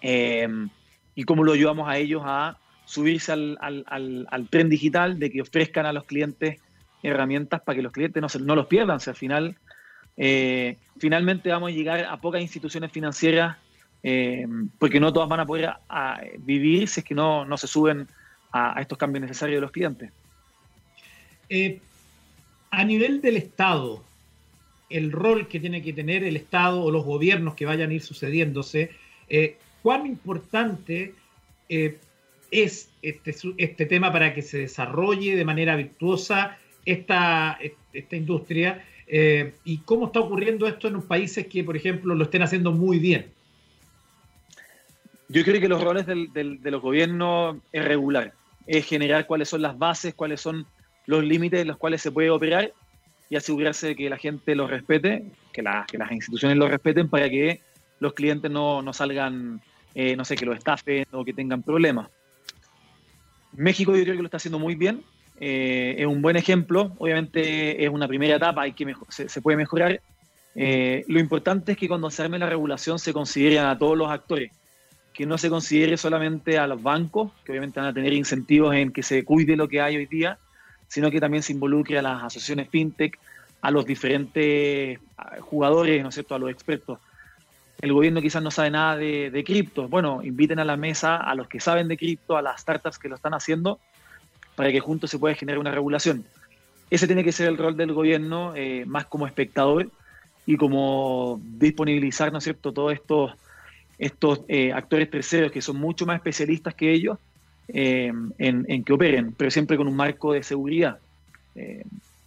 [0.00, 0.48] Eh,
[1.14, 5.92] y cómo lo ayudamos a ellos a subirse al, tren digital, de que ofrezcan a
[5.92, 6.60] los clientes
[7.02, 8.96] herramientas para que los clientes no, se, no los pierdan.
[8.96, 9.56] O sea, al final,
[10.16, 13.56] eh, finalmente vamos a llegar a pocas instituciones financieras,
[14.78, 15.70] porque no todas van a poder
[16.38, 18.06] vivir si es que no, no se suben
[18.52, 20.12] a estos cambios necesarios de los clientes.
[21.48, 21.80] Eh,
[22.70, 24.02] a nivel del Estado,
[24.90, 28.02] el rol que tiene que tener el Estado o los gobiernos que vayan a ir
[28.02, 28.90] sucediéndose,
[29.28, 31.14] eh, ¿cuán importante
[31.68, 31.98] eh,
[32.50, 37.58] es este, este, tema para que se desarrolle de manera virtuosa esta,
[37.92, 38.84] esta industria?
[39.64, 42.98] ¿Y cómo está ocurriendo esto en los países que, por ejemplo, lo estén haciendo muy
[42.98, 43.26] bien?
[45.28, 48.32] Yo creo que los roles de los gobiernos es regular.
[48.66, 50.66] es generar cuáles son las bases, cuáles son
[51.06, 52.72] los límites en los cuales se puede operar
[53.28, 57.60] y asegurarse que la gente los respete, que, que las instituciones los respeten para que
[57.98, 59.60] los clientes no, no salgan,
[59.94, 62.08] eh, no sé, que los estafen o que tengan problemas.
[63.52, 65.02] México yo creo que lo está haciendo muy bien,
[65.38, 70.00] eh, es un buen ejemplo, obviamente es una primera etapa, hay que se, puede mejorar.
[70.54, 74.10] Eh, lo importante es que cuando se arme la regulación se considere a todos los
[74.10, 74.52] actores,
[75.12, 78.92] que no se considere solamente a los bancos, que obviamente van a tener incentivos en
[78.92, 80.38] que se cuide lo que hay hoy día,
[80.88, 83.18] sino que también se involucre a las asociaciones fintech,
[83.60, 85.00] a los diferentes
[85.40, 86.98] jugadores, ¿no es cierto?, a los expertos.
[87.80, 89.88] El gobierno quizás no sabe nada de, cripto.
[89.88, 93.08] Bueno, inviten a la mesa a los que saben de cripto, a las startups que
[93.08, 93.78] lo están haciendo,
[94.54, 96.24] para que juntos se pueda generar una regulación.
[96.88, 99.90] Ese tiene que ser el rol del gobierno, eh, más como espectador
[100.46, 103.32] y como disponibilizar, ¿no es cierto?, todos estos,
[103.98, 107.18] estos eh, actores terceros que son mucho más especialistas que ellos
[107.68, 110.98] eh, en, que operen, pero siempre con un marco de seguridad.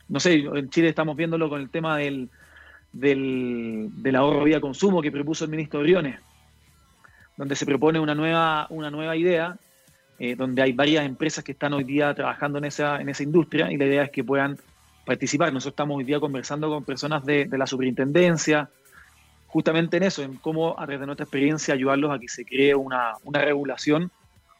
[0.08, 2.30] no sé, en Chile estamos viéndolo con el tema del,
[2.92, 6.20] del, del ahorro vía consumo que propuso el ministro Briones,
[7.38, 9.58] donde se propone una nueva, una nueva idea
[10.22, 13.72] eh, donde hay varias empresas que están hoy día trabajando en esa, en esa industria
[13.72, 14.58] y la idea es que puedan
[15.06, 15.54] participar.
[15.54, 18.70] Nosotros estamos hoy día conversando con personas de, la superintendencia,
[19.48, 22.76] justamente en eso, en cómo a través de nuestra experiencia ayudarlos a que se cree
[22.76, 24.12] una, regulación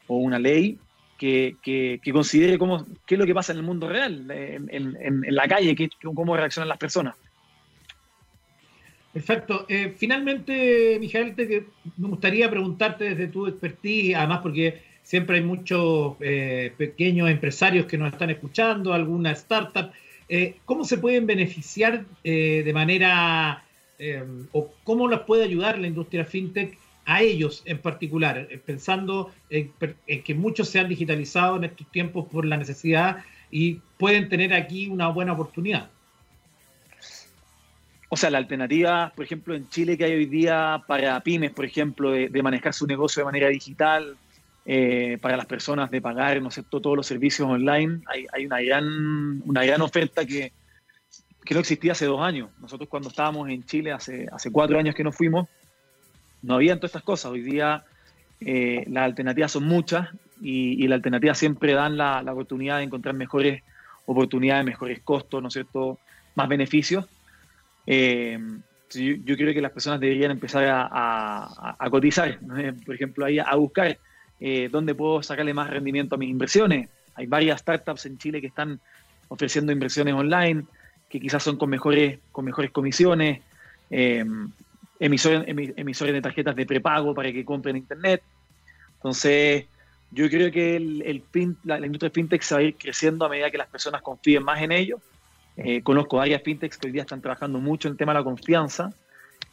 [0.10, 0.78] o una ley
[1.18, 5.76] que, considere cómo, qué es lo que pasa en el mundo real, en, la calle,
[5.76, 7.16] qué, cómo reaccionan las personas.
[9.14, 9.66] Perfecto.
[9.68, 11.66] Eh, finalmente, Mijael, te,
[11.98, 17.98] me gustaría preguntarte desde tu expertise, además porque Siempre hay muchos eh, pequeños empresarios que
[17.98, 19.90] nos están escuchando, alguna startup.
[20.28, 23.64] Eh, ¿Cómo se pueden beneficiar de manera,
[24.52, 26.78] o cómo las puede ayudar la industria fintech
[27.10, 29.72] a ellos en particular, pensando en,
[30.24, 34.88] que muchos se han digitalizado en estos tiempos por la necesidad y pueden tener aquí
[34.88, 35.90] una buena oportunidad?
[38.10, 41.66] O sea, la alternativa, por ejemplo, en Chile que hay hoy día para pymes, por
[41.66, 44.18] ejemplo, de manejar su negocio de manera digital,
[44.72, 48.02] eh, para las personas de pagar, ¿no todos los servicios online.
[48.06, 50.52] Hay, una, gran, una gran oferta que,
[51.44, 52.52] que, no existía hace dos años.
[52.60, 55.50] Nosotros cuando estábamos en Chile, hace, hace cuatro años que nos fuimos,
[56.42, 57.32] no habían todas estas cosas.
[57.32, 57.84] Hoy día
[58.42, 60.10] eh, las alternativas son muchas
[60.42, 63.64] y, las alternativas siempre dan la, oportunidad de encontrar mejores
[64.06, 66.00] oportunidades, mejores costos, ¿no es cierto?,
[66.36, 67.06] más beneficios.
[67.86, 68.40] Eh,
[68.92, 72.40] yo, creo que las personas deberían empezar a, a, cotizar,
[72.86, 73.98] por ejemplo, ahí a buscar
[74.40, 76.90] eh, dónde puedo sacarle más rendimiento a mis inversiones.
[77.16, 78.80] Hay varias startups en Chile que están
[79.28, 80.64] ofreciendo inversiones online,
[81.10, 83.42] que quizás son con mejores, con mejores comisiones,
[83.90, 84.26] eh,
[85.00, 88.22] emisores, emisores de tarjetas de prepago para que compren internet.
[88.96, 89.66] Entonces,
[90.12, 91.24] yo creo que el,
[91.64, 94.62] la, industria fintech se va a ir creciendo a medida que las personas confíen más
[94.62, 95.00] en ello.
[95.58, 98.24] Eh, conozco varias fintechs que hoy día están trabajando mucho en el tema de la
[98.24, 98.92] confianza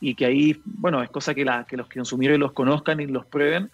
[0.01, 3.27] y que ahí, bueno, es cosa que, la, que los consumidores los conozcan y los
[3.27, 3.71] prueben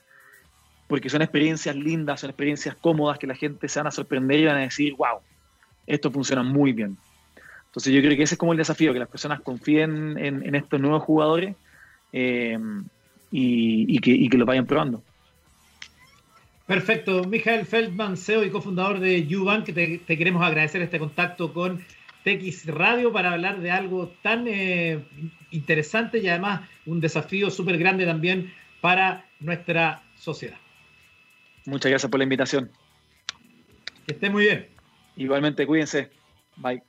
[0.93, 4.45] porque son experiencias lindas, son experiencias cómodas que la gente se van a sorprender y
[4.45, 5.21] van a decir, wow,
[5.87, 6.99] esto funciona muy bien.
[7.73, 10.79] Entonces yo creo que ese es como el desafío, que las personas confíen en, estos
[10.79, 11.57] nuevos jugadores
[12.13, 12.59] eh,
[13.31, 15.03] y, que, lo vayan probando.
[16.67, 17.25] Perfecto.
[17.25, 21.83] Michael Feldman, CEO y cofundador de Ubank, que te, queremos agradecer este contacto con
[22.25, 25.03] TX Radio para hablar de algo tan eh,
[25.51, 30.59] interesante y además un desafío súper grande también para nuestra sociedad.
[31.65, 32.71] Muchas gracias por la invitación.
[34.07, 34.69] Que esté muy bien.
[35.17, 36.11] Igualmente, cuídense.
[36.57, 36.83] Bye.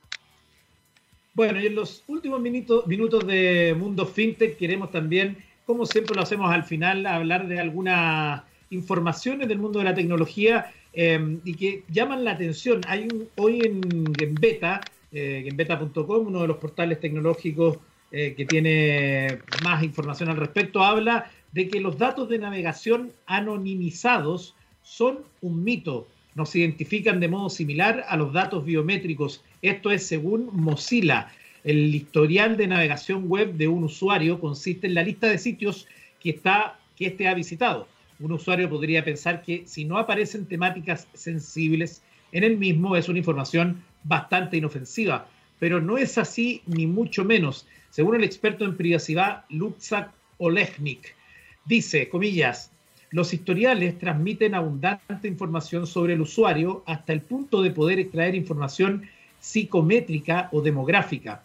[1.34, 6.22] Bueno, y en los últimos minutos, minutos de Mundo FinTech queremos también, como siempre lo
[6.22, 11.82] hacemos al final, hablar de algunas informaciones del mundo de la tecnología eh, y que
[11.88, 12.82] llaman la atención.
[12.86, 13.80] Hay un, hoy en,
[14.20, 17.78] en beta, eh, en beta.com, uno de los portales tecnológicos
[18.12, 24.54] eh, que tiene más información al respecto, habla de que los datos de navegación anonimizados
[24.82, 26.06] son un mito.
[26.36, 29.42] Nos identifican de modo similar a los datos biométricos.
[29.64, 31.32] Esto es según Mozilla.
[31.64, 35.88] El historial de navegación web de un usuario consiste en la lista de sitios
[36.20, 37.88] que, está, que éste ha visitado.
[38.20, 43.20] Un usuario podría pensar que si no aparecen temáticas sensibles en el mismo es una
[43.20, 47.66] información bastante inofensiva, pero no es así ni mucho menos.
[47.88, 51.16] Según el experto en privacidad Lutzak Olechnik,
[51.64, 52.70] dice, comillas,
[53.08, 59.08] los historiales transmiten abundante información sobre el usuario hasta el punto de poder extraer información
[59.44, 61.44] psicométrica o demográfica.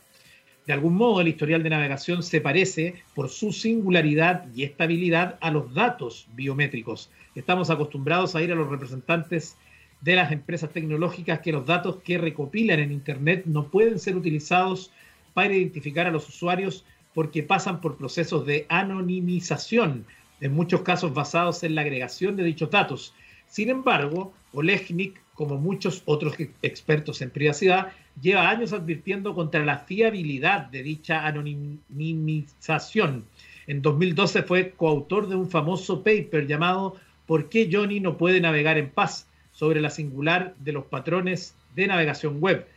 [0.65, 5.51] De algún modo, el historial de navegación se parece por su singularidad y estabilidad a
[5.51, 7.09] los datos biométricos.
[7.35, 9.57] Estamos acostumbrados a ir a los representantes
[9.99, 14.91] de las empresas tecnológicas que los datos que recopilan en Internet no pueden ser utilizados
[15.33, 20.05] para identificar a los usuarios porque pasan por procesos de anonimización,
[20.39, 23.13] en muchos casos basados en la agregación de dichos datos.
[23.47, 30.65] Sin embargo, Olechnik, como muchos otros expertos en privacidad, lleva años advirtiendo contra la fiabilidad
[30.65, 33.23] de dicha anonimización.
[33.65, 38.77] En 2012 fue coautor de un famoso paper llamado ¿Por qué Johnny no puede navegar
[38.77, 39.27] en paz?
[39.53, 42.67] sobre la singular de los patrones de navegación web,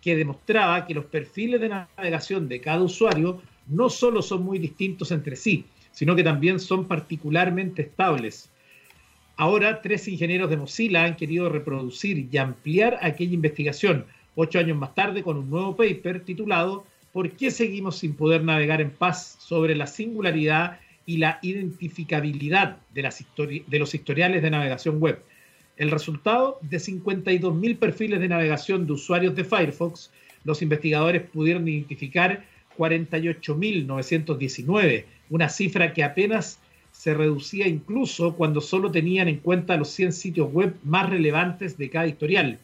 [0.00, 5.10] que demostraba que los perfiles de navegación de cada usuario no solo son muy distintos
[5.10, 8.48] entre sí, sino que también son particularmente estables.
[9.38, 14.94] Ahora, tres ingenieros de Mozilla han querido reproducir y ampliar aquella investigación, ocho años más
[14.94, 19.74] tarde, con un nuevo paper titulado ¿Por qué seguimos sin poder navegar en paz sobre
[19.74, 25.22] la singularidad y la identificabilidad de, las de los historiales de navegación web?
[25.76, 30.10] El resultado de 52.000 perfiles de navegación de usuarios de Firefox,
[30.44, 32.42] los investigadores pudieron identificar
[32.78, 36.58] 48.919, una cifra que apenas
[36.96, 41.90] se reducía incluso cuando solo tenían en cuenta los 100 sitios web más relevantes de
[41.90, 42.58] cada historial.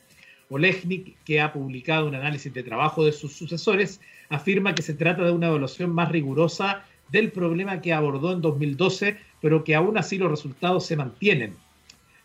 [0.48, 5.22] Olechnik, que ha publicado un análisis de trabajo de sus sucesores, afirma que se trata
[5.22, 10.16] de una evaluación más rigurosa del problema que abordó en 2012, pero que aún así
[10.16, 11.54] los resultados se mantienen.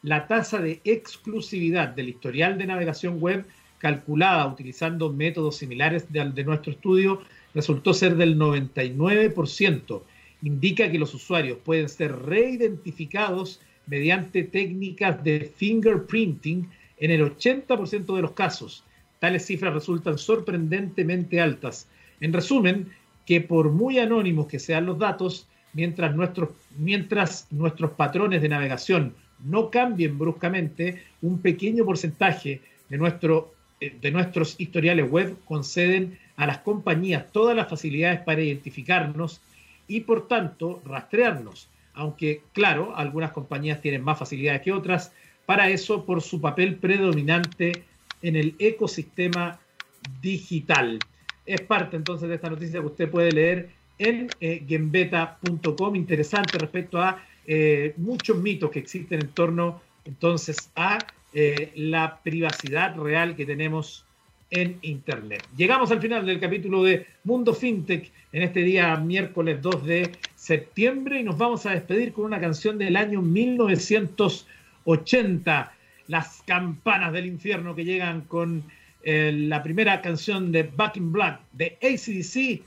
[0.01, 3.45] La tasa de exclusividad del historial de navegación web
[3.79, 7.21] calculada utilizando métodos similares al de nuestro estudio
[7.53, 10.01] resultó ser del 99%.
[10.41, 16.69] Indica que los usuarios pueden ser reidentificados mediante técnicas de fingerprinting
[16.99, 18.83] en el 80% de los casos.
[19.19, 21.87] Tales cifras resultan sorprendentemente altas.
[22.19, 22.87] En resumen,
[23.25, 29.13] que por muy anónimos que sean los datos, mientras nuestros, mientras nuestros patrones de navegación
[29.43, 36.47] no cambien bruscamente, un pequeño porcentaje de, nuestro, eh, de nuestros historiales web conceden a
[36.47, 39.41] las compañías todas las facilidades para identificarnos
[39.87, 41.69] y por tanto rastrearnos.
[41.93, 45.11] Aunque, claro, algunas compañías tienen más facilidades que otras,
[45.45, 47.83] para eso por su papel predominante
[48.21, 49.59] en el ecosistema
[50.21, 50.99] digital.
[51.45, 57.01] Es parte entonces de esta noticia que usted puede leer en eh, gembeta.com, interesante respecto
[57.01, 60.99] a eh, muchos mitos que existen en torno entonces a
[61.33, 64.05] eh, la privacidad real que tenemos
[64.49, 65.45] en Internet.
[65.55, 71.19] Llegamos al final del capítulo de Mundo FinTech en este día miércoles 2 de septiembre
[71.19, 75.73] y nos vamos a despedir con una canción del año 1980,
[76.07, 78.63] Las campanas del infierno que llegan con
[79.03, 82.61] eh, la primera canción de Back in Black de ACDC.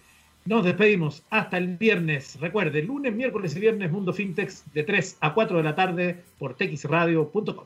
[0.44, 2.38] Nos despedimos hasta el viernes.
[2.40, 6.56] Recuerde, lunes, miércoles y viernes Mundo FinTech de 3 a 4 de la tarde por
[6.56, 7.64] texradio.com.